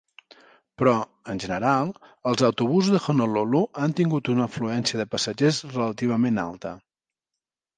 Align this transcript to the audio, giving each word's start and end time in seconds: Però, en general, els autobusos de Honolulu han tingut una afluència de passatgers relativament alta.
Però, 0.81 0.93
en 1.33 1.41
general, 1.43 1.91
els 2.31 2.43
autobusos 2.47 2.95
de 2.95 3.01
Honolulu 3.05 3.61
han 3.83 3.93
tingut 4.01 4.33
una 4.35 4.49
afluència 4.53 5.03
de 5.03 5.07
passatgers 5.13 5.61
relativament 5.77 6.43
alta. 6.47 6.75